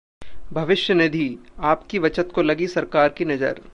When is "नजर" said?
3.25-3.61